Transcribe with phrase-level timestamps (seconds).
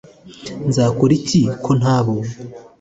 [0.69, 1.41] nzakora iki?
[1.63, 2.33] ko nabonye